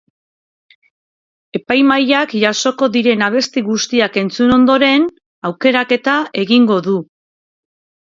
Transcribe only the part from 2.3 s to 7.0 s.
jasoko diren abesti guztiak entzun ondoren, aukeraketa egingo